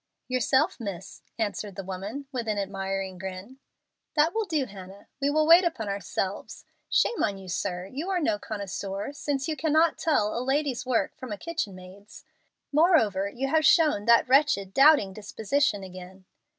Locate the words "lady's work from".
10.43-11.31